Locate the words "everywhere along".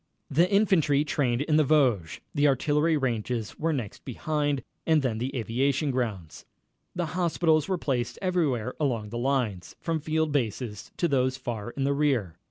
8.19-9.09